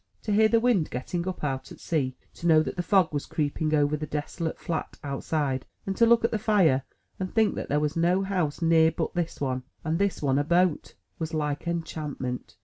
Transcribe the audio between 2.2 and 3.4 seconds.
to know that the fog was